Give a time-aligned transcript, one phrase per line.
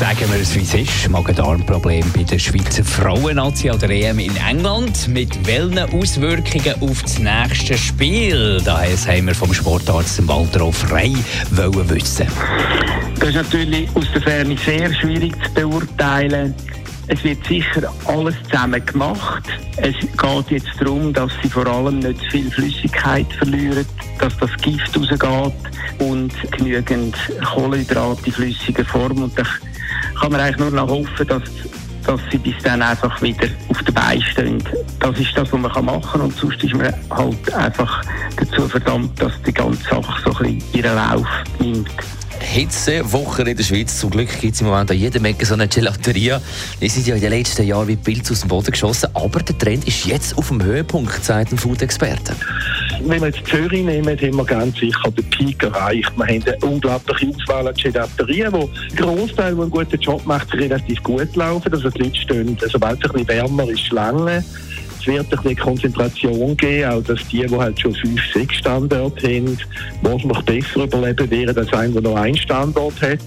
[0.00, 5.08] Sagen wir es wie es ist, Magen-Darm-Problem bei der Schweizer Frauennation oder EM in England.
[5.08, 8.62] Mit welchen Auswirkungen auf das nächste Spiel?
[8.64, 11.14] Das haben wir vom Sportarzt Walter Frey
[11.50, 12.26] wollen wissen.
[13.18, 16.54] Das ist natürlich aus der Ferne sehr schwierig zu beurteilen.
[17.08, 19.44] Es wird sicher alles zusammen gemacht.
[19.76, 23.84] Es geht jetzt darum, dass sie vor allem nicht zu viel Flüssigkeit verlieren,
[24.18, 25.52] dass das Gift rausgeht
[25.98, 27.14] und genügend
[27.44, 29.24] Kohlenhydrate in flüssiger Form.
[29.24, 29.36] Und
[30.20, 31.42] kann man eigentlich nur noch hoffen, dass,
[32.06, 34.62] dass sie bis dann einfach wieder auf den Beinen stehen.
[34.98, 36.20] Das ist das, was man machen kann.
[36.20, 38.02] Und sonst ist man halt einfach
[38.36, 41.28] dazu verdammt, dass die ganze Sache so ein bisschen ihren Lauf
[41.58, 41.90] nimmt.
[42.50, 43.96] Hitzewoche in der Schweiz.
[44.00, 46.42] Zum Glück gibt es im Moment an jedem Ecke so eine Gelateria.
[46.80, 49.08] Die sind ja in den letzten Jahren wie Pilze aus dem Boden geschossen.
[49.14, 52.34] Aber der Trend ist jetzt auf dem Höhepunkt, sagt ein Food-Experte.
[53.04, 56.12] Wenn wir jetzt Zürich nehmen, haben wir ganz sicher den Peak erreicht.
[56.16, 60.52] Wir haben eine unglaubliche Auswahl an Gelaterien, wo ein Großteil, der einen guten Job macht,
[60.52, 61.72] relativ gut laufen.
[61.72, 64.44] Also die Leute stehen, sobald es ein bisschen wärmer ist, Schlange.
[65.00, 69.58] Es wird eine Konzentration geben, auch dass die, die halt schon fünf, sechs Standorte haben,
[70.02, 73.18] wahrscheinlich besser überleben werden als einer, der noch einen Standort hat.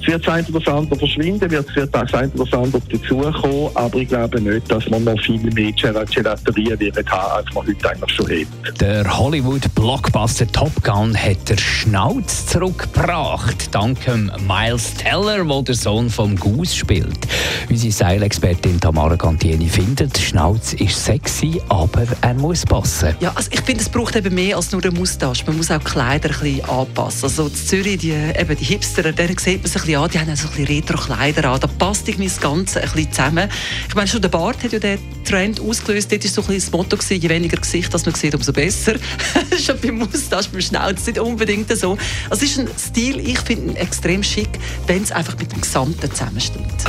[0.00, 3.98] Es wird das eine oder andere verschwinden, wird, wird das eine oder andere dazukommen, aber
[3.98, 8.12] ich glaube nicht, dass man noch viel mehr Gelaterien wird haben, als man heute eigentlich
[8.12, 8.80] schon hat.
[8.80, 13.98] Der Hollywood-Blockbuster Top Gun hat der Schnauz zurückgebracht, dank
[14.46, 17.26] Miles Teller, der der Sohn vom Goose spielt.
[17.70, 21.21] Unsere Seilexpertin Tamara Gantieni findet, Schnauz ist sexy,
[21.68, 23.16] aber er muss passen.
[23.20, 25.44] Ja, also ich finde, es braucht eben mehr als nur eine Moustache.
[25.46, 27.24] Man muss auch die Kleider ein bisschen anpassen.
[27.24, 30.18] Also in Zürich, die, eben die Hipster, denen sieht man sich ein bisschen an, die
[30.20, 31.60] haben auch so ein bisschen Retro-Kleider an.
[31.60, 33.48] Da passt irgendwie das Ganze ein bisschen zusammen.
[33.88, 36.12] Ich meine, schon der Bart hat ja den Trend ausgelöst.
[36.12, 38.52] Dort war so ein bisschen das Motto, gewesen, je weniger Gesicht das man sieht, umso
[38.52, 38.94] besser.
[39.60, 41.96] schon beim Moustache, beim Schnauz nicht unbedingt so.
[42.30, 45.60] Also es ist ein Stil, ich finde ihn extrem schick, wenn es einfach mit dem
[45.60, 46.84] Gesamten zusammenstimmt.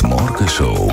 [0.00, 0.92] Die Morgenshow